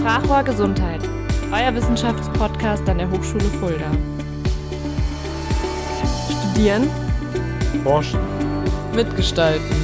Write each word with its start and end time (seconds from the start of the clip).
Sprachrohr 0.00 0.42
Gesundheit, 0.42 1.02
euer 1.52 1.74
Wissenschaftspodcast 1.74 2.88
an 2.88 2.96
der 2.96 3.10
Hochschule 3.10 3.44
Fulda. 3.44 3.92
Studieren, 6.24 6.88
Forschen, 7.84 8.18
mitgestalten. 8.94 9.76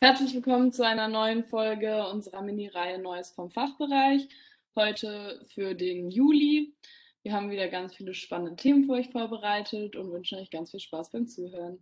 Herzlich 0.00 0.34
willkommen 0.36 0.70
zu 0.70 0.86
einer 0.86 1.08
neuen 1.08 1.42
Folge 1.42 2.06
unserer 2.06 2.42
Mini-Reihe 2.42 3.00
Neues 3.00 3.32
vom 3.32 3.50
Fachbereich. 3.50 4.28
Heute 4.76 5.44
für 5.52 5.74
den 5.74 6.12
Juli. 6.12 6.76
Wir 7.24 7.32
haben 7.32 7.50
wieder 7.50 7.66
ganz 7.66 7.96
viele 7.96 8.14
spannende 8.14 8.54
Themen 8.54 8.84
für 8.84 8.92
euch 8.92 9.10
vorbereitet 9.10 9.96
und 9.96 10.12
wünschen 10.12 10.38
euch 10.38 10.50
ganz 10.50 10.70
viel 10.70 10.78
Spaß 10.78 11.10
beim 11.10 11.26
Zuhören. 11.26 11.80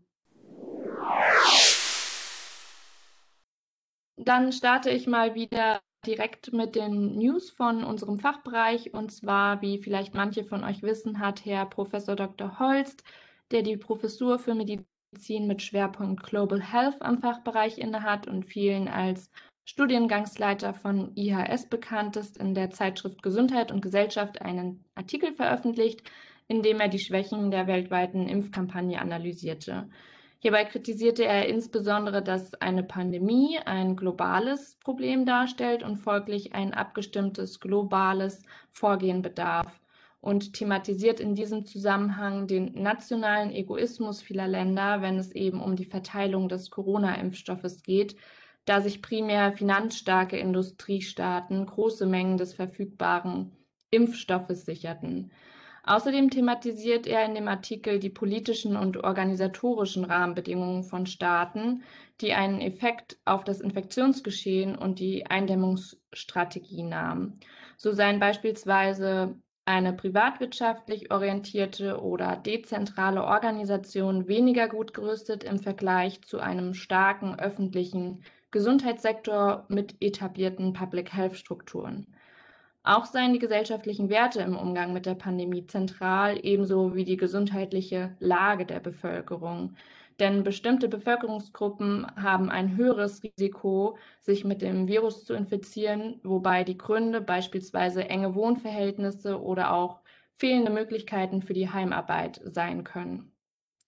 Dann 4.17 4.53
starte 4.53 4.91
ich 4.91 5.07
mal 5.07 5.35
wieder 5.35 5.81
direkt 6.07 6.53
mit 6.53 6.75
den 6.75 7.17
News 7.17 7.51
von 7.51 7.85
unserem 7.85 8.19
Fachbereich. 8.19 8.93
Und 8.93 9.13
zwar, 9.13 9.63
wie 9.63 9.79
vielleicht 9.79 10.15
manche 10.15 10.45
von 10.45 10.65
euch 10.65 10.83
wissen, 10.83 11.19
hat 11.19 11.45
Herr 11.45 11.67
Professor 11.67 12.17
Dr. 12.17 12.59
Holst, 12.59 13.05
der 13.51 13.63
die 13.63 13.77
Professur 13.77 14.39
für 14.39 14.55
Medizin 14.55 15.47
mit 15.47 15.63
Schwerpunkt 15.63 16.23
Global 16.25 16.61
Health 16.61 17.01
am 17.01 17.19
Fachbereich 17.21 17.79
innehat 17.79 18.27
und 18.27 18.45
vielen 18.45 18.89
als 18.89 19.31
Studiengangsleiter 19.65 20.75
von 20.75 21.15
IHS 21.17 21.69
bekannt 21.69 22.17
ist, 22.17 22.37
in 22.37 22.55
der 22.55 22.71
Zeitschrift 22.71 23.23
Gesundheit 23.23 23.71
und 23.71 23.81
Gesellschaft 23.81 24.43
einen 24.43 24.85
Artikel 24.97 25.33
veröffentlicht, 25.35 26.03
in 26.49 26.63
dem 26.63 26.81
er 26.81 26.89
die 26.89 26.99
Schwächen 26.99 27.51
der 27.53 27.69
weltweiten 27.69 28.29
Impfkampagne 28.29 29.01
analysierte. 29.01 29.89
Hierbei 30.43 30.65
kritisierte 30.65 31.25
er 31.25 31.49
insbesondere, 31.49 32.21
dass 32.21 32.55
eine 32.55 32.83
Pandemie 32.83 33.61
ein 33.65 33.95
globales 33.95 34.77
Problem 34.81 35.25
darstellt 35.25 35.85
und 35.85 35.99
folglich 35.99 36.53
ein 36.53 36.75
abgestimmtes 36.75 37.61
globales 37.61 38.43
Vorgehen 38.73 39.23
bedarf 39.23 39.69
und 40.21 40.53
thematisiert 40.55 41.21
in 41.21 41.37
diesem 41.37 41.65
Zusammenhang 41.65 42.49
den 42.49 42.73
nationalen 42.75 43.53
Egoismus 43.53 44.21
vieler 44.21 44.49
Länder, 44.49 45.01
wenn 45.01 45.17
es 45.17 45.31
eben 45.31 45.63
um 45.63 45.77
die 45.77 45.85
Verteilung 45.85 46.49
des 46.49 46.71
Corona-Impfstoffes 46.71 47.85
geht, 47.85 48.17
da 48.65 48.81
sich 48.81 49.01
primär 49.01 49.53
finanzstarke 49.53 50.37
Industriestaaten 50.37 51.67
große 51.67 52.05
Mengen 52.05 52.37
des 52.37 52.53
verfügbaren 52.53 53.53
Impfstoffes 53.93 54.65
sicherten. 54.65 55.31
Außerdem 55.85 56.31
thematisiert 56.31 57.07
er 57.09 57.25
in 57.25 57.35
dem 57.35 57.49
Artikel 57.49 57.99
die 57.99 58.11
politischen 58.11 58.77
und 58.77 59.03
organisatorischen 59.03 60.05
Rahmenbedingungen 60.05 60.85
von 60.85 61.07
Staaten, 61.07 61.83
die 62.21 62.35
einen 62.35 62.61
Effekt 62.61 63.19
auf 63.25 63.43
das 63.43 63.61
Infektionsgeschehen 63.61 64.77
und 64.77 65.01
die 65.01 65.27
Eindämmungsstrategie 65.27 66.85
nahmen. 66.85 67.41
So 67.77 67.91
seien 67.93 68.21
beispielsweise 68.21 69.37
eine 69.65 69.93
privatwirtschaftlich 69.93 71.13
orientierte 71.13 72.01
oder 72.01 72.37
dezentrale 72.37 73.25
Organisation 73.25 74.29
weniger 74.29 74.69
gut 74.69 74.95
gerüstet 74.95 75.45
im 75.45 75.59
Vergleich 75.59 76.23
zu 76.23 76.39
einem 76.39 76.75
starken 76.75 77.39
öffentlichen 77.39 78.25
Gesundheitssektor 78.53 79.65
mit 79.69 79.97
etablierten 80.01 80.73
Public 80.75 81.13
Health 81.13 81.37
Strukturen. 81.37 82.07
Auch 82.85 83.07
seien 83.07 83.33
die 83.33 83.39
gesellschaftlichen 83.41 84.09
Werte 84.09 84.41
im 84.41 84.57
Umgang 84.57 84.93
mit 84.93 85.05
der 85.07 85.15
Pandemie 85.17 85.67
zentral, 85.67 86.39
ebenso 86.45 86.95
wie 86.95 87.05
die 87.05 87.17
gesundheitliche 87.17 88.17
Lage 88.21 88.67
der 88.67 88.79
Bevölkerung. 88.81 89.77
Denn 90.21 90.43
bestimmte 90.45 90.89
Bevölkerungsgruppen 90.89 92.07
haben 92.17 92.51
ein 92.51 92.77
höheres 92.77 93.23
Risiko, 93.23 93.97
sich 94.21 94.45
mit 94.45 94.63
dem 94.63 94.87
Virus 94.89 95.25
zu 95.25 95.35
infizieren, 95.35 96.21
wobei 96.23 96.63
die 96.65 96.79
Gründe 96.79 97.21
beispielsweise 97.21 98.09
enge 98.09 98.35
Wohnverhältnisse 98.37 99.41
oder 99.43 99.73
auch 99.73 100.01
fehlende 100.37 100.71
Möglichkeiten 100.73 101.43
für 101.43 101.55
die 101.55 101.71
Heimarbeit 101.71 102.41
sein 102.45 102.85
können. 102.85 103.32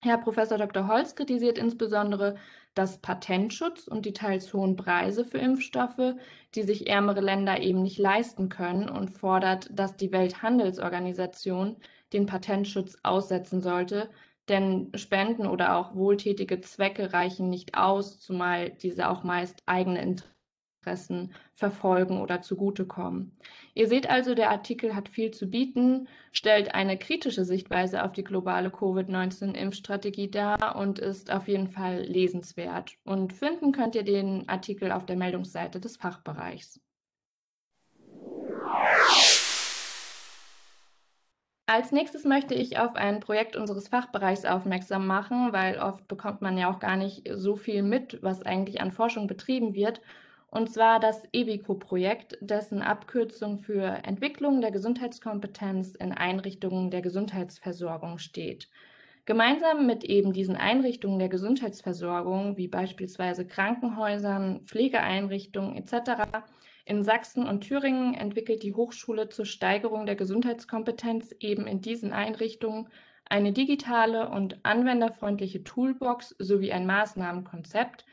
Herr 0.05 0.19
Professor 0.19 0.59
Dr. 0.59 0.87
Holz 0.87 1.15
kritisiert 1.17 1.59
insbesondere 1.59 2.37
dass 2.75 2.99
Patentschutz 2.99 3.87
und 3.87 4.05
die 4.05 4.13
teils 4.13 4.53
hohen 4.53 4.77
Preise 4.77 5.25
für 5.25 5.39
Impfstoffe, 5.39 6.17
die 6.55 6.63
sich 6.63 6.89
ärmere 6.89 7.21
Länder 7.21 7.61
eben 7.61 7.83
nicht 7.83 7.99
leisten 7.99 8.49
können 8.49 8.89
und 8.89 9.11
fordert, 9.11 9.69
dass 9.73 9.97
die 9.97 10.13
Welthandelsorganisation 10.13 11.77
den 12.13 12.27
Patentschutz 12.27 12.99
aussetzen 13.03 13.63
sollte, 13.63 14.11
denn 14.49 14.91
Spenden 14.95 15.47
oder 15.47 15.77
auch 15.77 15.95
wohltätige 15.95 16.61
Zwecke 16.61 17.13
reichen 17.13 17.49
nicht 17.49 17.77
aus, 17.79 18.19
zumal 18.19 18.71
diese 18.71 19.09
auch 19.09 19.23
meist 19.23 19.63
eigene 19.67 20.03
Interessen 20.03 20.34
Interessen 20.85 21.33
verfolgen 21.55 22.21
oder 22.21 22.43
zugutekommen. 22.43 23.33
Ihr 23.75 23.89
seht 23.89 24.09
also, 24.11 24.35
der 24.35 24.51
Artikel 24.51 24.95
hat 24.95 25.09
viel 25.09 25.31
zu 25.31 25.49
bieten, 25.49 26.09
stellt 26.33 26.75
eine 26.75 26.99
kritische 26.99 27.45
Sichtweise 27.45 28.05
auf 28.05 28.13
die 28.13 28.25
globale 28.25 28.71
Covid-19-Impfstrategie 28.71 30.31
dar 30.31 30.77
und 30.77 30.99
ist 30.99 31.33
auf 31.33 31.49
jeden 31.49 31.69
Fall 31.69 32.03
lesenswert. 32.03 32.93
Und 33.05 33.33
finden 33.33 33.73
könnt 33.73 33.95
ihr 33.95 34.05
den 34.05 34.49
Artikel 34.49 34.93
auf 34.93 35.07
der 35.07 35.17
Meldungsseite 35.17 35.81
des 35.81 35.97
Fachbereichs. 35.97 36.81
Als 41.67 41.93
nächstes 41.93 42.25
möchte 42.25 42.55
ich 42.55 42.79
auf 42.79 42.95
ein 42.95 43.21
Projekt 43.21 43.57
unseres 43.57 43.89
Fachbereichs 43.89 44.45
aufmerksam 44.45 45.07
machen, 45.07 45.53
weil 45.53 45.79
oft 45.79 46.07
bekommt 46.09 46.43
man 46.43 46.59
ja 46.59 46.71
auch 46.71 46.79
gar 46.79 46.97
nicht 46.97 47.27
so 47.33 47.57
viel 47.57 47.83
mit, 47.83 48.23
was 48.23 48.43
eigentlich 48.43 48.83
an 48.83 48.93
Forschung 48.93 49.27
betrieben 49.27 49.73
wird 49.75 50.03
und 50.55 50.71
zwar 50.71 51.01
das 51.01 51.29
EBICO-Projekt, 51.33 52.39
dessen 52.41 52.81
Abkürzung 52.81 53.59
für 53.59 53.83
Entwicklung 54.05 54.61
der 54.61 54.71
Gesundheitskompetenz 54.71 55.97
in 55.97 56.13
Einrichtungen 56.13 56.93
der 56.93 57.03
Gesundheitsversorgung 57.03 58.19
steht. 58.19 58.69
Gemeinsam 59.25 59.85
mit 59.85 60.05
eben 60.05 60.33
diesen 60.33 60.55
Einrichtungen 60.55 61.19
der 61.19 61.29
Gesundheitsversorgung, 61.29 62.57
wie 62.57 62.69
beispielsweise 62.69 63.45
Krankenhäusern, 63.45 64.61
Pflegeeinrichtungen 64.67 65.75
etc., 65.75 66.45
in 66.85 67.03
Sachsen 67.03 67.49
und 67.49 67.63
Thüringen 67.63 68.15
entwickelt 68.15 68.63
die 68.63 68.75
Hochschule 68.75 69.31
zur 69.31 69.47
Steigerung 69.47 70.07
der 70.07 70.15
Gesundheitskompetenz 70.15 71.35
eben 71.41 71.67
in 71.67 71.81
diesen 71.81 72.13
Einrichtungen 72.13 72.89
eine 73.29 73.53
digitale 73.53 74.29
und 74.29 74.65
anwenderfreundliche 74.65 75.65
Toolbox 75.65 76.37
sowie 76.39 76.71
ein 76.71 76.87
Maßnahmenkonzept, 76.87 78.05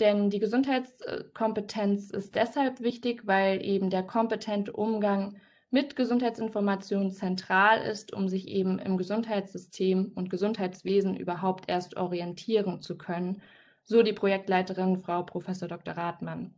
denn 0.00 0.30
die 0.30 0.38
Gesundheitskompetenz 0.38 2.10
ist 2.10 2.34
deshalb 2.34 2.80
wichtig, 2.80 3.26
weil 3.26 3.64
eben 3.64 3.90
der 3.90 4.02
kompetente 4.02 4.72
Umgang 4.72 5.36
mit 5.70 5.96
Gesundheitsinformationen 5.96 7.10
zentral 7.10 7.80
ist, 7.80 8.12
um 8.12 8.28
sich 8.28 8.48
eben 8.48 8.78
im 8.78 8.98
Gesundheitssystem 8.98 10.12
und 10.14 10.28
Gesundheitswesen 10.28 11.16
überhaupt 11.16 11.64
erst 11.68 11.96
orientieren 11.96 12.82
zu 12.82 12.98
können, 12.98 13.40
so 13.82 14.02
die 14.02 14.12
Projektleiterin 14.12 14.98
Frau 14.98 15.22
Prof. 15.22 15.46
Dr. 15.46 15.96
Rathmann. 15.96 16.54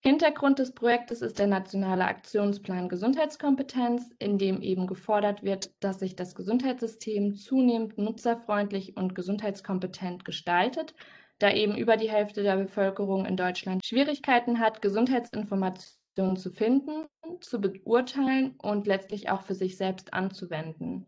Hintergrund 0.00 0.58
des 0.58 0.72
Projektes 0.74 1.22
ist 1.22 1.38
der 1.38 1.46
nationale 1.46 2.04
Aktionsplan 2.04 2.90
Gesundheitskompetenz, 2.90 4.14
in 4.18 4.36
dem 4.36 4.60
eben 4.60 4.86
gefordert 4.86 5.42
wird, 5.42 5.70
dass 5.82 6.00
sich 6.00 6.14
das 6.14 6.34
Gesundheitssystem 6.34 7.36
zunehmend 7.36 7.96
nutzerfreundlich 7.96 8.98
und 8.98 9.14
gesundheitskompetent 9.14 10.26
gestaltet, 10.26 10.94
da 11.44 11.52
eben 11.52 11.76
über 11.76 11.98
die 11.98 12.10
Hälfte 12.10 12.42
der 12.42 12.56
Bevölkerung 12.56 13.26
in 13.26 13.36
Deutschland 13.36 13.84
Schwierigkeiten 13.84 14.60
hat, 14.60 14.80
Gesundheitsinformationen 14.80 16.38
zu 16.38 16.50
finden, 16.50 17.04
zu 17.40 17.60
beurteilen 17.60 18.54
und 18.62 18.86
letztlich 18.86 19.28
auch 19.28 19.42
für 19.42 19.54
sich 19.54 19.76
selbst 19.76 20.14
anzuwenden. 20.14 21.04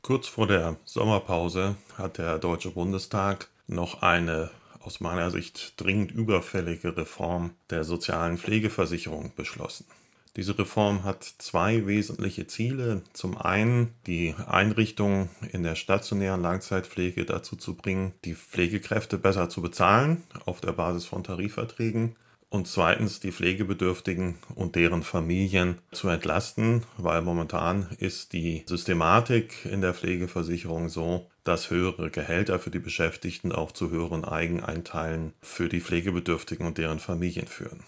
Kurz 0.01 0.27
vor 0.27 0.48
der 0.48 0.77
Sommerpause 0.83 1.75
hat 1.95 2.18
der 2.18 2.39
Deutsche 2.39 2.72
Bundestag 2.72 3.50
noch 3.68 4.01
eine 4.01 4.50
aus 4.81 5.00
meiner 5.00 5.31
Sicht 5.31 5.74
dringend 5.78 6.12
überfällige 6.12 6.96
Reform 6.96 7.52
der 7.70 7.84
sozialen 7.84 8.38
Pflegeversicherung 8.38 9.34
beschlossen. 9.36 9.86
Diese 10.36 10.58
Reform 10.58 11.04
hat 11.04 11.24
zwei 11.24 11.86
wesentliche 11.88 12.48
Ziele. 12.48 13.02
Zum 13.14 13.38
einen 13.38 13.94
die 14.06 14.36
Einrichtung 14.48 15.30
in 15.52 15.64
der 15.64 15.76
stationären 15.76 16.42
Langzeitpflege 16.42 17.26
dazu 17.26 17.56
zu 17.56 17.76
bringen, 17.76 18.14
die 18.24 18.36
Pflegekräfte 18.36 19.18
besser 19.18 19.50
zu 19.50 19.62
bezahlen 19.62 20.24
auf 20.46 20.62
der 20.62 20.72
Basis 20.72 21.06
von 21.06 21.24
Tarifverträgen 21.24 22.16
und 22.50 22.68
zweitens 22.68 23.20
die 23.20 23.32
Pflegebedürftigen 23.32 24.36
und 24.56 24.75
deren 24.75 25.04
Familien 25.04 25.80
zu 25.92 26.10
entlasten, 26.10 26.84
weil 26.98 27.22
momentan 27.22 27.88
ist 28.00 28.34
die 28.34 28.64
Systematik 28.66 29.66
in 29.66 29.82
der 29.82 29.94
Pflegeversicherung 29.94 30.90
so, 30.90 31.30
dass 31.50 31.72
höhere 31.72 32.12
Gehälter 32.12 32.60
für 32.60 32.69
die 32.69 32.78
Beschäftigten 32.78 33.51
auch 33.51 33.72
zu 33.72 33.90
höheren 33.90 34.24
Eigeneinteilen 34.24 35.34
für 35.42 35.68
die 35.68 35.81
Pflegebedürftigen 35.81 36.68
und 36.68 36.78
deren 36.78 37.00
Familien 37.00 37.48
führen. 37.48 37.84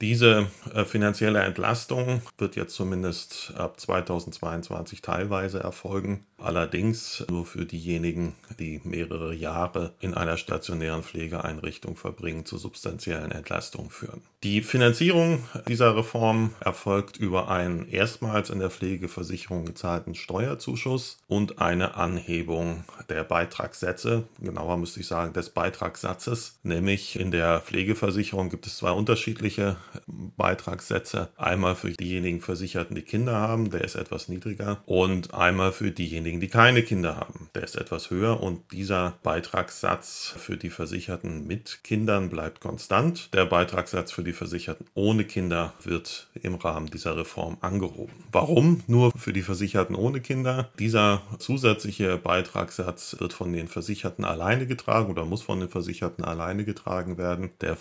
Diese 0.00 0.48
äh, 0.74 0.84
finanzielle 0.84 1.40
Entlastung 1.40 2.20
wird 2.36 2.56
jetzt 2.56 2.74
zumindest 2.74 3.54
ab 3.56 3.78
2022 3.78 5.02
teilweise 5.02 5.60
erfolgen, 5.60 6.26
allerdings 6.36 7.24
nur 7.30 7.46
für 7.46 7.64
diejenigen, 7.64 8.34
die 8.58 8.80
mehrere 8.82 9.34
Jahre 9.34 9.94
in 10.00 10.12
einer 10.12 10.36
stationären 10.36 11.04
Pflegeeinrichtung 11.04 11.96
verbringen, 11.96 12.44
zu 12.44 12.58
substanziellen 12.58 13.30
Entlastungen 13.30 13.88
führen. 13.88 14.22
Die 14.42 14.62
Finanzierung 14.62 15.44
dieser 15.68 15.96
Reform 15.96 16.54
erfolgt 16.60 17.16
über 17.16 17.48
einen 17.48 17.88
erstmals 17.88 18.50
in 18.50 18.58
der 18.58 18.70
Pflegeversicherung 18.70 19.64
gezahlten 19.64 20.16
Steuerzuschuss 20.16 21.18
und 21.28 21.60
eine 21.60 21.94
Anhebung 21.94 22.84
der 23.08 23.22
Beitragssätze, 23.22 24.24
genauer 24.40 24.76
müsste 24.76 25.00
ich 25.00 25.06
sagen 25.06 25.32
des 25.32 25.50
Beitragssatzes, 25.50 26.58
nämlich 26.64 27.18
in 27.18 27.30
der 27.30 27.60
Pflegeversicherung 27.60 28.50
gibt 28.50 28.66
es 28.66 28.76
zwei 28.76 28.90
unterschiedliche 28.90 29.76
Beitragssätze. 30.06 31.30
Einmal 31.36 31.76
für 31.76 31.90
diejenigen 31.90 32.40
Versicherten, 32.40 32.94
die 32.96 33.02
Kinder 33.02 33.34
haben, 33.34 33.70
der 33.70 33.82
ist 33.82 33.94
etwas 33.94 34.28
niedriger 34.28 34.82
und 34.86 35.34
einmal 35.34 35.72
für 35.72 35.90
diejenigen, 35.90 36.40
die 36.40 36.48
keine 36.48 36.82
Kinder 36.82 37.16
haben, 37.16 37.48
der 37.54 37.64
ist 37.64 37.76
etwas 37.76 38.10
höher 38.10 38.42
und 38.42 38.72
dieser 38.72 39.18
Beitragssatz 39.22 40.34
für 40.36 40.56
die 40.56 40.70
Versicherten 40.70 41.46
mit 41.46 41.84
Kindern 41.84 42.28
bleibt 42.30 42.60
konstant. 42.60 43.32
Der 43.34 43.46
Beitragssatz 43.46 44.12
für 44.12 44.24
die 44.24 44.32
Versicherten 44.32 44.86
ohne 44.94 45.24
Kinder 45.24 45.74
wird 45.82 46.28
im 46.42 46.54
Rahmen 46.54 46.86
dieser 46.88 47.16
Reform 47.16 47.58
angehoben. 47.60 48.12
Warum 48.32 48.82
nur 48.86 49.12
für 49.16 49.32
die 49.32 49.42
Versicherten 49.42 49.96
ohne 49.96 50.20
Kinder? 50.20 50.70
Dieser 50.78 51.22
zusätzliche 51.38 52.16
Beitragssatz 52.18 53.16
wird 53.18 53.32
von 53.32 53.52
den 53.52 53.68
Versicherten 53.68 54.24
alleine 54.24 54.66
getragen 54.66 55.10
oder 55.10 55.24
muss 55.24 55.42
von 55.42 55.60
den 55.60 55.68
Versicherten 55.68 56.24
alleine 56.24 56.64
getragen 56.64 57.18
werden. 57.18 57.50
Der 57.60 57.76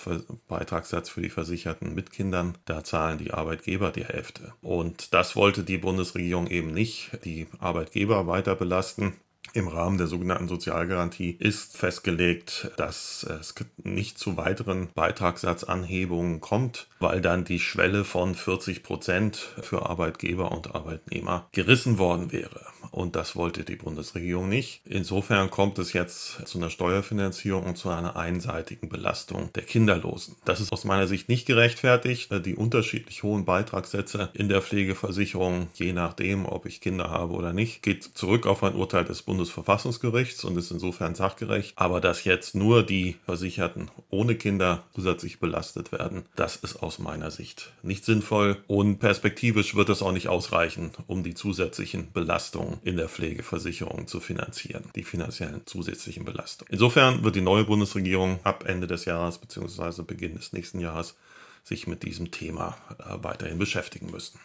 Beitragssatz 0.47 1.09
für 1.09 1.21
die 1.21 1.29
Versicherten 1.29 1.92
mit 1.93 2.11
Kindern, 2.11 2.57
da 2.65 2.83
zahlen 2.83 3.17
die 3.17 3.33
Arbeitgeber 3.33 3.91
die 3.91 4.05
Hälfte. 4.05 4.53
Und 4.61 5.13
das 5.13 5.35
wollte 5.35 5.63
die 5.63 5.77
Bundesregierung 5.77 6.47
eben 6.47 6.73
nicht, 6.73 7.11
die 7.25 7.47
Arbeitgeber 7.59 8.27
weiter 8.27 8.55
belasten. 8.55 9.15
Im 9.55 9.67
Rahmen 9.67 9.99
der 9.99 10.07
sogenannten 10.07 10.47
Sozialgarantie 10.47 11.35
ist 11.37 11.77
festgelegt, 11.77 12.71
dass 12.75 13.21
es 13.21 13.53
nicht 13.83 14.17
zu 14.17 14.35
weiteren 14.35 14.89
Beitragssatzanhebungen 14.95 16.41
kommt, 16.41 16.87
weil 16.99 17.21
dann 17.21 17.45
die 17.45 17.59
Schwelle 17.59 18.03
von 18.03 18.33
40 18.33 18.81
Prozent 18.81 19.37
für 19.61 19.85
Arbeitgeber 19.87 20.51
und 20.51 20.73
Arbeitnehmer 20.73 21.47
gerissen 21.51 21.99
worden 21.99 22.31
wäre. 22.31 22.61
Und 22.89 23.15
das 23.15 23.35
wollte 23.35 23.63
die 23.63 23.75
Bundesregierung 23.75 24.49
nicht. 24.49 24.81
Insofern 24.85 25.51
kommt 25.51 25.77
es 25.77 25.93
jetzt 25.93 26.47
zu 26.47 26.57
einer 26.57 26.71
Steuerfinanzierung 26.71 27.63
und 27.63 27.77
zu 27.77 27.89
einer 27.89 28.15
einseitigen 28.15 28.89
Belastung 28.89 29.51
der 29.53 29.63
Kinderlosen. 29.63 30.35
Das 30.45 30.61
ist 30.61 30.71
aus 30.71 30.83
meiner 30.83 31.07
Sicht 31.07 31.29
nicht 31.29 31.45
gerechtfertigt. 31.45 32.29
Die 32.45 32.55
unterschiedlich 32.55 33.21
hohen 33.21 33.45
Beitragssätze 33.45 34.29
in 34.33 34.49
der 34.49 34.61
Pflegeversicherung, 34.61 35.67
je 35.75 35.93
nachdem, 35.93 36.45
ob 36.45 36.65
ich 36.65 36.81
Kinder 36.81 37.09
habe 37.09 37.33
oder 37.33 37.53
nicht, 37.53 37.83
geht 37.83 38.03
zurück 38.03 38.47
auf 38.47 38.63
ein 38.63 38.75
Urteil 38.75 39.05
des 39.05 39.21
Bundes 39.21 39.42
Bundesverfassungsgerichts 39.43 40.43
und 40.45 40.57
ist 40.57 40.71
insofern 40.71 41.15
sachgerecht. 41.15 41.73
Aber 41.75 41.99
dass 41.99 42.23
jetzt 42.23 42.55
nur 42.55 42.83
die 42.83 43.17
Versicherten 43.25 43.91
ohne 44.09 44.35
Kinder 44.35 44.83
zusätzlich 44.95 45.39
belastet 45.39 45.91
werden, 45.91 46.25
das 46.35 46.55
ist 46.55 46.77
aus 46.81 46.99
meiner 46.99 47.29
Sicht 47.29 47.73
nicht 47.81 48.05
sinnvoll 48.05 48.57
und 48.67 48.99
perspektivisch 48.99 49.75
wird 49.75 49.89
es 49.89 50.01
auch 50.01 50.13
nicht 50.13 50.29
ausreichen, 50.29 50.91
um 51.07 51.23
die 51.23 51.33
zusätzlichen 51.33 52.11
Belastungen 52.13 52.79
in 52.83 52.97
der 52.97 53.09
Pflegeversicherung 53.09 54.07
zu 54.07 54.19
finanzieren, 54.19 54.85
die 54.95 55.03
finanziellen 55.03 55.61
zusätzlichen 55.65 56.23
Belastungen. 56.23 56.71
Insofern 56.71 57.23
wird 57.23 57.35
die 57.35 57.41
neue 57.41 57.65
Bundesregierung 57.65 58.39
ab 58.43 58.63
Ende 58.65 58.87
des 58.87 59.05
Jahres 59.05 59.39
bzw. 59.39 60.03
Beginn 60.03 60.35
des 60.35 60.53
nächsten 60.53 60.79
Jahres 60.79 61.15
sich 61.63 61.87
mit 61.87 62.03
diesem 62.03 62.31
Thema 62.31 62.77
äh, 62.99 63.23
weiterhin 63.23 63.57
beschäftigen 63.57 64.11
müssen. 64.11 64.39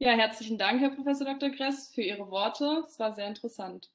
Ja, 0.00 0.12
herzlichen 0.12 0.58
Dank, 0.58 0.80
Herr 0.80 0.90
Professor 0.90 1.26
Dr. 1.26 1.50
Gress, 1.50 1.90
für 1.92 2.02
Ihre 2.02 2.30
Worte. 2.30 2.84
Es 2.86 3.00
war 3.00 3.14
sehr 3.14 3.26
interessant. 3.26 3.90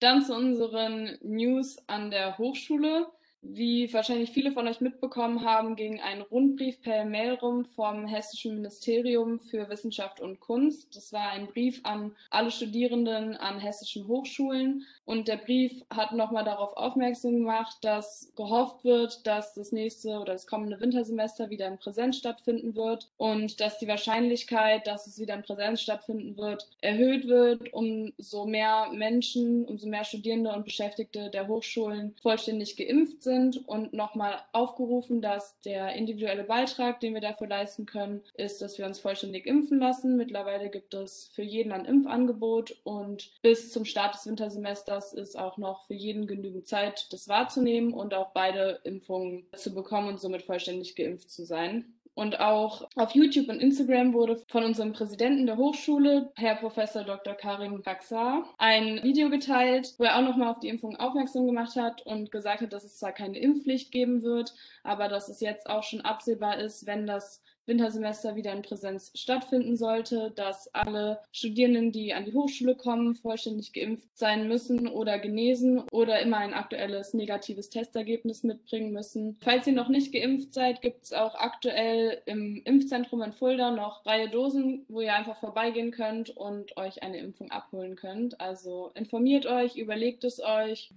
Dann 0.00 0.24
zu 0.24 0.34
unseren 0.34 1.18
News 1.22 1.76
an 1.86 2.10
der 2.10 2.38
Hochschule. 2.38 3.06
Wie 3.44 3.92
wahrscheinlich 3.92 4.30
viele 4.30 4.52
von 4.52 4.68
euch 4.68 4.80
mitbekommen 4.80 5.44
haben, 5.44 5.74
ging 5.74 6.00
ein 6.00 6.22
Rundbrief 6.22 6.80
per 6.80 7.04
Mail 7.04 7.34
rum 7.34 7.64
vom 7.64 8.06
Hessischen 8.06 8.54
Ministerium 8.54 9.40
für 9.40 9.68
Wissenschaft 9.68 10.20
und 10.20 10.38
Kunst. 10.38 10.94
Das 10.94 11.12
war 11.12 11.30
ein 11.30 11.48
Brief 11.48 11.80
an 11.82 12.14
alle 12.30 12.52
Studierenden 12.52 13.36
an 13.36 13.58
hessischen 13.58 14.06
Hochschulen. 14.06 14.86
Und 15.04 15.26
der 15.26 15.38
Brief 15.38 15.84
hat 15.90 16.12
nochmal 16.12 16.44
darauf 16.44 16.76
aufmerksam 16.76 17.32
gemacht, 17.32 17.78
dass 17.80 18.32
gehofft 18.36 18.84
wird, 18.84 19.26
dass 19.26 19.54
das 19.54 19.72
nächste 19.72 20.20
oder 20.20 20.34
das 20.34 20.46
kommende 20.46 20.80
Wintersemester 20.80 21.50
wieder 21.50 21.66
in 21.66 21.78
Präsenz 21.78 22.18
stattfinden 22.18 22.76
wird 22.76 23.10
und 23.16 23.60
dass 23.60 23.76
die 23.78 23.88
Wahrscheinlichkeit, 23.88 24.86
dass 24.86 25.08
es 25.08 25.18
wieder 25.18 25.34
in 25.34 25.42
Präsenz 25.42 25.80
stattfinden 25.80 26.36
wird, 26.36 26.68
erhöht 26.80 27.26
wird, 27.26 27.72
umso 27.72 28.46
mehr 28.46 28.88
Menschen, 28.92 29.64
umso 29.64 29.88
mehr 29.88 30.04
Studierende 30.04 30.52
und 30.52 30.64
Beschäftigte 30.64 31.28
der 31.28 31.48
Hochschulen 31.48 32.14
vollständig 32.22 32.76
geimpft 32.76 33.24
sind 33.24 33.31
sind 33.32 33.66
und 33.68 33.92
nochmal 33.92 34.42
aufgerufen, 34.52 35.22
dass 35.22 35.58
der 35.60 35.94
individuelle 35.94 36.44
Beitrag, 36.44 37.00
den 37.00 37.14
wir 37.14 37.20
dafür 37.20 37.46
leisten 37.46 37.86
können, 37.86 38.22
ist, 38.34 38.60
dass 38.60 38.78
wir 38.78 38.86
uns 38.86 38.98
vollständig 38.98 39.46
impfen 39.46 39.78
lassen. 39.78 40.16
Mittlerweile 40.16 40.68
gibt 40.68 40.94
es 40.94 41.30
für 41.34 41.42
jeden 41.42 41.72
ein 41.72 41.84
Impfangebot 41.84 42.76
und 42.84 43.30
bis 43.42 43.72
zum 43.72 43.84
Start 43.84 44.14
des 44.14 44.26
Wintersemesters 44.26 45.12
ist 45.14 45.38
auch 45.38 45.56
noch 45.56 45.86
für 45.86 45.94
jeden 45.94 46.26
genügend 46.26 46.66
Zeit, 46.66 47.06
das 47.10 47.28
wahrzunehmen 47.28 47.94
und 47.94 48.14
auch 48.14 48.30
beide 48.32 48.80
Impfungen 48.84 49.46
zu 49.56 49.74
bekommen 49.74 50.08
und 50.08 50.20
somit 50.20 50.42
vollständig 50.42 50.94
geimpft 50.94 51.30
zu 51.30 51.44
sein. 51.44 51.94
Und 52.14 52.40
auch 52.40 52.88
auf 52.96 53.12
YouTube 53.12 53.48
und 53.48 53.60
Instagram 53.60 54.12
wurde 54.12 54.36
von 54.48 54.64
unserem 54.64 54.92
Präsidenten 54.92 55.46
der 55.46 55.56
Hochschule, 55.56 56.30
Herr 56.36 56.56
Professor 56.56 57.04
Dr. 57.04 57.32
Karim 57.34 57.82
Baksar, 57.82 58.44
ein 58.58 59.02
Video 59.02 59.30
geteilt, 59.30 59.94
wo 59.96 60.04
er 60.04 60.18
auch 60.18 60.22
nochmal 60.22 60.48
auf 60.48 60.60
die 60.60 60.68
Impfung 60.68 60.96
aufmerksam 60.96 61.46
gemacht 61.46 61.74
hat 61.76 62.02
und 62.04 62.30
gesagt 62.30 62.60
hat, 62.60 62.72
dass 62.74 62.84
es 62.84 62.98
zwar 62.98 63.12
keine 63.12 63.38
Impfpflicht 63.38 63.92
geben 63.92 64.22
wird, 64.22 64.52
aber 64.82 65.08
dass 65.08 65.30
es 65.30 65.40
jetzt 65.40 65.70
auch 65.70 65.82
schon 65.82 66.02
absehbar 66.02 66.58
ist, 66.58 66.86
wenn 66.86 67.06
das 67.06 67.42
Wintersemester 67.66 68.34
wieder 68.36 68.52
in 68.52 68.62
Präsenz 68.62 69.12
stattfinden 69.14 69.76
sollte, 69.76 70.32
dass 70.34 70.72
alle 70.74 71.20
Studierenden, 71.30 71.92
die 71.92 72.12
an 72.12 72.24
die 72.24 72.32
Hochschule 72.34 72.74
kommen, 72.74 73.14
vollständig 73.14 73.72
geimpft 73.72 74.08
sein 74.14 74.48
müssen 74.48 74.88
oder 74.88 75.18
genesen 75.18 75.80
oder 75.90 76.20
immer 76.20 76.38
ein 76.38 76.54
aktuelles 76.54 77.14
negatives 77.14 77.70
Testergebnis 77.70 78.42
mitbringen 78.42 78.92
müssen. 78.92 79.36
Falls 79.40 79.66
ihr 79.66 79.74
noch 79.74 79.88
nicht 79.88 80.12
geimpft 80.12 80.54
seid, 80.54 80.82
gibt 80.82 81.04
es 81.04 81.12
auch 81.12 81.34
aktuell 81.34 82.20
im 82.26 82.62
Impfzentrum 82.64 83.22
in 83.22 83.32
Fulda 83.32 83.70
noch 83.70 84.02
freie 84.02 84.28
Dosen, 84.28 84.84
wo 84.88 85.00
ihr 85.00 85.14
einfach 85.14 85.36
vorbeigehen 85.36 85.92
könnt 85.92 86.30
und 86.30 86.76
euch 86.76 87.02
eine 87.02 87.18
Impfung 87.18 87.50
abholen 87.50 87.96
könnt. 87.96 88.40
Also 88.40 88.90
informiert 88.94 89.46
euch, 89.46 89.76
überlegt 89.76 90.24
es 90.24 90.40
euch. 90.40 90.92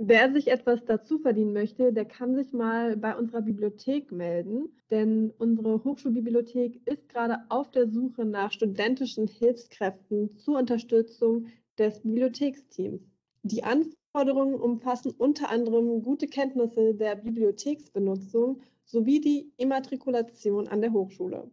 Wer 0.00 0.32
sich 0.32 0.46
etwas 0.46 0.84
dazu 0.84 1.18
verdienen 1.18 1.52
möchte, 1.52 1.92
der 1.92 2.04
kann 2.04 2.36
sich 2.36 2.52
mal 2.52 2.96
bei 2.96 3.16
unserer 3.16 3.42
Bibliothek 3.42 4.12
melden, 4.12 4.68
denn 4.90 5.32
unsere 5.38 5.82
Hochschulbibliothek 5.82 6.80
ist 6.86 7.08
gerade 7.08 7.38
auf 7.48 7.72
der 7.72 7.88
Suche 7.88 8.24
nach 8.24 8.52
studentischen 8.52 9.26
Hilfskräften 9.26 10.36
zur 10.36 10.56
Unterstützung 10.56 11.48
des 11.78 12.02
Bibliotheksteams. 12.02 13.02
Die 13.42 13.64
Anforderungen 13.64 14.54
umfassen 14.54 15.10
unter 15.18 15.50
anderem 15.50 16.00
gute 16.04 16.28
Kenntnisse 16.28 16.94
der 16.94 17.16
Bibliotheksbenutzung 17.16 18.62
sowie 18.84 19.20
die 19.20 19.52
Immatrikulation 19.56 20.68
an 20.68 20.80
der 20.80 20.92
Hochschule. 20.92 21.50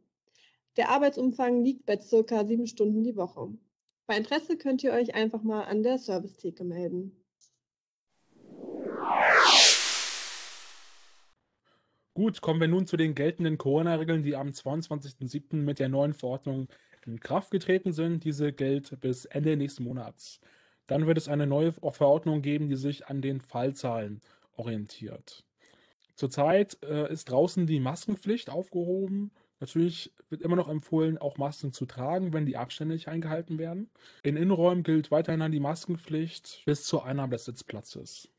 Der 0.78 0.90
Arbeitsumfang 0.90 1.64
liegt 1.64 1.88
bei 1.88 2.00
circa 2.00 2.46
sieben 2.46 2.68
Stunden 2.68 3.04
die 3.04 3.16
Woche. 3.16 3.58
Bei 4.06 4.18
Interesse 4.18 4.56
könnt 4.56 4.84
ihr 4.84 4.94
euch 4.94 5.16
einfach 5.16 5.42
mal 5.42 5.64
an 5.64 5.82
der 5.82 5.98
Servicetheke 5.98 6.64
melden. 6.64 7.25
Gut, 12.18 12.40
kommen 12.40 12.62
wir 12.62 12.70
nun 12.70 12.88
zu 12.88 12.96
den 12.96 13.14
geltenden 13.14 13.58
Corona-Regeln, 13.58 14.24
die 14.24 14.38
am 14.38 14.48
22.07. 14.48 15.58
mit 15.58 15.80
der 15.80 15.90
neuen 15.90 16.14
Verordnung 16.14 16.70
in 17.06 17.20
Kraft 17.20 17.52
getreten 17.52 17.92
sind. 17.92 18.24
Diese 18.24 18.54
gilt 18.54 18.98
bis 19.02 19.26
Ende 19.26 19.58
nächsten 19.58 19.84
Monats. 19.84 20.40
Dann 20.88 21.08
wird 21.08 21.18
es 21.18 21.28
eine 21.28 21.46
neue 21.46 21.74
Verordnung 21.74 22.42
geben, 22.42 22.70
die 22.70 22.78
sich 22.78 23.08
an 23.08 23.22
den 23.22 23.42
Fallzahlen 23.42 24.22
orientiert. 24.56 25.44
Zurzeit 26.16 26.78
äh, 26.86 27.12
ist 27.12 27.30
draußen 27.30 27.68
die 27.68 27.82
Maskenpflicht 27.82 28.50
aufgehoben. 28.50 29.32
Natürlich 29.60 30.14
wird 30.30 30.42
immer 30.42 30.56
noch 30.56 30.70
empfohlen, 30.70 31.18
auch 31.18 31.38
Masken 31.38 31.74
zu 31.74 31.86
tragen, 31.86 32.32
wenn 32.32 32.46
die 32.46 32.56
Abstände 32.56 32.94
nicht 32.94 33.10
eingehalten 33.10 33.60
werden. 33.60 33.90
In 34.24 34.38
Innenräumen 34.38 34.84
gilt 34.84 35.12
weiterhin 35.12 35.52
die 35.52 35.60
Maskenpflicht 35.60 36.64
bis 36.66 36.86
zur 36.86 37.06
Einnahme 37.06 37.36
des 37.36 37.44
Sitzplatzes. 37.44 38.30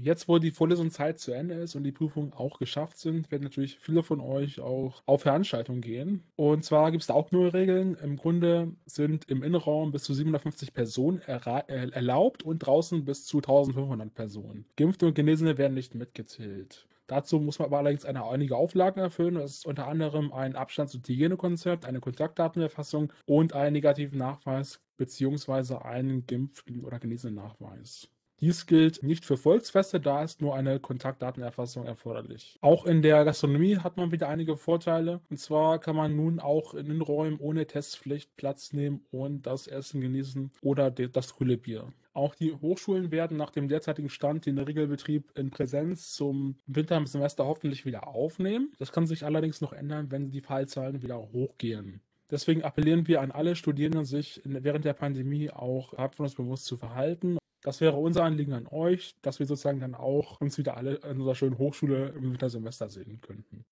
Jetzt, 0.00 0.28
wo 0.28 0.38
die 0.38 0.50
Vorlesungszeit 0.50 1.18
zu 1.18 1.32
Ende 1.32 1.54
ist 1.54 1.74
und 1.74 1.84
die 1.84 1.92
Prüfungen 1.92 2.32
auch 2.34 2.58
geschafft 2.58 2.98
sind, 2.98 3.30
werden 3.30 3.44
natürlich 3.44 3.78
viele 3.78 4.02
von 4.02 4.20
euch 4.20 4.60
auch 4.60 5.02
auf 5.06 5.22
Veranstaltungen 5.22 5.80
gehen. 5.80 6.22
Und 6.36 6.64
zwar 6.64 6.90
gibt 6.90 7.02
es 7.02 7.06
da 7.06 7.14
auch 7.14 7.30
neue 7.30 7.54
Regeln. 7.54 7.96
Im 8.02 8.16
Grunde 8.16 8.72
sind 8.84 9.30
im 9.30 9.42
Innenraum 9.42 9.92
bis 9.92 10.02
zu 10.02 10.14
750 10.14 10.74
Personen 10.74 11.20
erlaubt 11.20 12.42
und 12.42 12.58
draußen 12.58 13.04
bis 13.04 13.24
zu 13.24 13.38
1500 13.38 14.14
Personen. 14.14 14.66
Geimpfte 14.76 15.06
und 15.06 15.14
Genesene 15.14 15.58
werden 15.58 15.74
nicht 15.74 15.94
mitgezählt. 15.94 16.86
Dazu 17.06 17.38
muss 17.38 17.58
man 17.58 17.66
aber 17.66 17.78
allerdings 17.78 18.04
eine, 18.04 18.24
einige 18.26 18.56
Auflagen 18.56 19.00
erfüllen. 19.00 19.36
Das 19.36 19.58
ist 19.58 19.66
unter 19.66 19.86
anderem 19.86 20.32
ein 20.32 20.56
Abstands- 20.56 20.94
und 20.94 21.08
Hygienekonzept, 21.08 21.84
eine 21.84 22.00
Kontaktdatenerfassung 22.00 23.12
und 23.26 23.52
einen 23.52 23.74
negativen 23.74 24.18
Nachweis 24.18 24.80
beziehungsweise 24.96 25.84
einen 25.84 26.26
geimpften 26.26 26.84
oder 26.84 26.98
genesenen 26.98 27.36
Nachweis. 27.36 28.08
Dies 28.40 28.66
gilt 28.66 29.02
nicht 29.02 29.24
für 29.24 29.38
Volksfeste, 29.38 29.98
da 29.98 30.22
ist 30.22 30.42
nur 30.42 30.54
eine 30.54 30.78
Kontaktdatenerfassung 30.78 31.86
erforderlich. 31.86 32.58
Auch 32.60 32.84
in 32.84 33.00
der 33.00 33.24
Gastronomie 33.24 33.78
hat 33.78 33.96
man 33.96 34.12
wieder 34.12 34.28
einige 34.28 34.58
Vorteile. 34.58 35.20
Und 35.30 35.38
zwar 35.38 35.78
kann 35.78 35.96
man 35.96 36.14
nun 36.14 36.38
auch 36.38 36.74
in 36.74 36.86
den 36.86 37.00
Räumen 37.00 37.38
ohne 37.40 37.66
Testpflicht 37.66 38.36
Platz 38.36 38.74
nehmen 38.74 39.06
und 39.10 39.46
das 39.46 39.66
Essen 39.66 40.02
genießen 40.02 40.50
oder 40.60 40.90
das 40.90 41.34
grüne 41.34 41.56
Bier. 41.56 41.88
Auch 42.12 42.34
die 42.34 42.52
Hochschulen 42.52 43.10
werden 43.10 43.38
nach 43.38 43.50
dem 43.50 43.68
derzeitigen 43.68 44.10
Stand 44.10 44.44
den 44.44 44.58
Regelbetrieb 44.58 45.32
in 45.34 45.50
Präsenz 45.50 46.12
zum 46.12 46.56
Wintersemester 46.66 47.46
hoffentlich 47.46 47.86
wieder 47.86 48.06
aufnehmen. 48.06 48.72
Das 48.78 48.92
kann 48.92 49.06
sich 49.06 49.24
allerdings 49.24 49.62
noch 49.62 49.72
ändern, 49.72 50.10
wenn 50.10 50.30
die 50.30 50.40
Fallzahlen 50.42 51.02
wieder 51.02 51.18
hochgehen. 51.18 52.00
Deswegen 52.30 52.64
appellieren 52.64 53.06
wir 53.06 53.22
an 53.22 53.30
alle 53.30 53.56
Studierenden, 53.56 54.04
sich 54.04 54.42
während 54.44 54.84
der 54.84 54.94
Pandemie 54.94 55.50
auch 55.50 55.90
verantwortungsbewusst 55.90 56.66
zu 56.66 56.76
verhalten 56.76 57.38
das 57.66 57.80
wäre 57.80 57.96
unser 57.96 58.22
Anliegen 58.22 58.52
an 58.52 58.68
euch, 58.68 59.16
dass 59.22 59.40
wir 59.40 59.46
sozusagen 59.46 59.80
dann 59.80 59.96
auch 59.96 60.40
uns 60.40 60.56
wieder 60.56 60.76
alle 60.76 60.98
in 60.98 61.18
unserer 61.18 61.34
schönen 61.34 61.58
Hochschule 61.58 62.10
im 62.16 62.30
Wintersemester 62.30 62.88
sehen 62.88 63.20
könnten. 63.20 63.64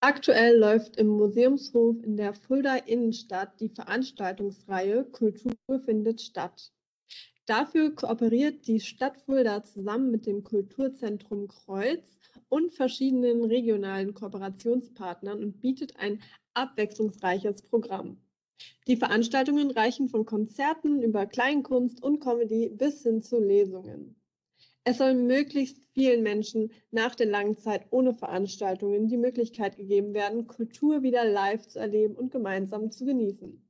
Aktuell 0.00 0.58
läuft 0.58 0.96
im 0.96 1.06
Museumshof 1.06 1.96
in 2.02 2.18
der 2.18 2.34
Fulda 2.34 2.76
Innenstadt 2.76 3.58
die 3.58 3.70
Veranstaltungsreihe 3.70 5.04
Kultur 5.04 5.54
findet 5.82 6.20
statt. 6.20 6.72
Dafür 7.46 7.94
kooperiert 7.94 8.66
die 8.66 8.80
Stadt 8.80 9.16
Fulda 9.22 9.64
zusammen 9.64 10.10
mit 10.10 10.26
dem 10.26 10.44
Kulturzentrum 10.44 11.48
Kreuz 11.48 12.04
und 12.50 12.74
verschiedenen 12.74 13.44
regionalen 13.44 14.12
Kooperationspartnern 14.12 15.42
und 15.42 15.62
bietet 15.62 15.96
ein 15.96 16.20
abwechslungsreiches 16.52 17.62
Programm. 17.62 18.18
Die 18.86 18.96
Veranstaltungen 18.96 19.70
reichen 19.70 20.08
von 20.08 20.24
Konzerten 20.24 21.02
über 21.02 21.26
Kleinkunst 21.26 22.02
und 22.02 22.20
Comedy 22.20 22.70
bis 22.70 23.02
hin 23.02 23.22
zu 23.22 23.38
Lesungen. 23.38 24.18
Es 24.84 24.98
soll 24.98 25.14
möglichst 25.14 25.84
vielen 25.92 26.22
Menschen 26.22 26.72
nach 26.90 27.14
der 27.14 27.26
langen 27.26 27.58
Zeit 27.58 27.86
ohne 27.90 28.14
Veranstaltungen 28.14 29.08
die 29.08 29.18
Möglichkeit 29.18 29.76
gegeben 29.76 30.14
werden, 30.14 30.46
Kultur 30.46 31.02
wieder 31.02 31.26
live 31.26 31.66
zu 31.66 31.78
erleben 31.78 32.14
und 32.14 32.30
gemeinsam 32.30 32.90
zu 32.90 33.04
genießen. 33.04 33.62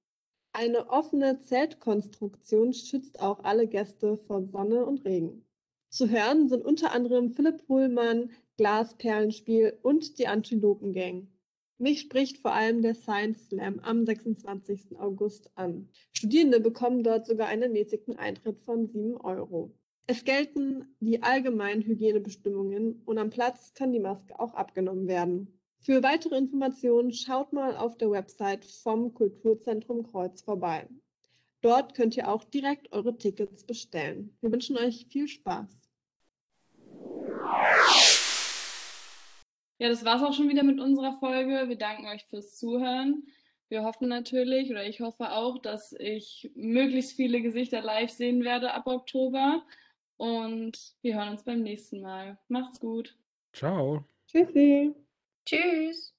Eine 0.53 0.91
offene 0.91 1.41
Zeltkonstruktion 1.41 2.73
schützt 2.73 3.21
auch 3.21 3.43
alle 3.45 3.67
Gäste 3.67 4.17
vor 4.17 4.45
Sonne 4.45 4.87
und 4.87 5.05
Regen. 5.05 5.45
Zu 5.89 6.09
hören 6.09 6.49
sind 6.49 6.65
unter 6.65 6.93
anderem 6.93 7.33
Philipp 7.33 7.67
Pohlmann, 7.67 8.31
Glasperlenspiel 8.57 9.79
und 9.83 10.19
die 10.19 10.29
Antilopengang. 10.29 11.29
Mich 11.81 12.01
spricht 12.01 12.39
vor 12.39 12.53
allem 12.53 12.83
der 12.83 12.97
Science 12.97 13.47
Slam 13.47 13.79
am 13.79 14.05
26. 14.05 14.99
August 14.99 15.49
an. 15.55 15.89
Studierende 16.13 16.59
bekommen 16.59 17.05
dort 17.05 17.27
sogar 17.27 17.47
einen 17.47 17.63
ermäßigten 17.63 18.17
Eintritt 18.19 18.59
von 18.63 18.89
7 18.89 19.17
Euro. 19.17 19.73
Es 20.09 20.25
gelten 20.25 20.97
die 20.99 21.23
allgemeinen 21.23 21.83
Hygienebestimmungen 21.83 23.03
und 23.05 23.19
am 23.19 23.31
Platz 23.31 23.75
kann 23.75 23.93
die 23.93 24.01
Maske 24.01 24.41
auch 24.41 24.55
abgenommen 24.55 25.07
werden. 25.07 25.61
Für 25.79 26.03
weitere 26.03 26.37
Informationen 26.37 27.13
schaut 27.13 27.53
mal 27.53 27.77
auf 27.77 27.97
der 27.97 28.11
Website 28.11 28.65
vom 28.65 29.15
Kulturzentrum 29.15 30.03
Kreuz 30.03 30.43
vorbei. 30.43 30.89
Dort 31.61 31.95
könnt 31.95 32.17
ihr 32.17 32.29
auch 32.29 32.43
direkt 32.43 32.91
eure 32.93 33.17
Tickets 33.17 33.65
bestellen. 33.65 34.37
Wir 34.41 34.51
wünschen 34.51 34.77
euch 34.77 35.07
viel 35.11 35.29
Spaß. 35.29 35.69
Ja, 39.79 39.89
das 39.89 40.05
war's 40.05 40.23
auch 40.23 40.33
schon 40.33 40.49
wieder 40.49 40.65
mit 40.65 40.81
unserer 40.81 41.13
Folge. 41.15 41.69
Wir 41.69 41.77
danken 41.77 42.07
euch 42.07 42.25
fürs 42.27 42.57
Zuhören. 42.57 43.25
Wir 43.69 43.85
hoffen 43.85 44.09
natürlich, 44.09 44.71
oder 44.71 44.85
ich 44.85 45.01
hoffe 45.01 45.33
auch, 45.33 45.59
dass 45.59 45.93
ich 45.93 46.51
möglichst 46.55 47.13
viele 47.13 47.43
Gesichter 47.43 47.83
live 47.83 48.11
sehen 48.11 48.43
werde 48.43 48.73
ab 48.73 48.87
Oktober. 48.87 49.63
Und 50.17 50.95
wir 51.03 51.15
hören 51.15 51.29
uns 51.29 51.45
beim 51.45 51.63
nächsten 51.63 52.01
Mal. 52.01 52.39
Macht's 52.49 52.81
gut. 52.81 53.17
Ciao. 53.53 54.05
Tschüssi. 54.27 54.95
Tschüss. 55.47 56.18